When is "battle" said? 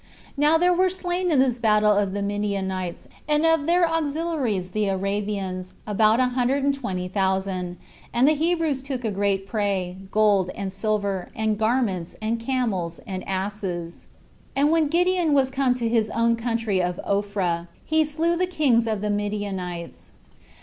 1.59-1.95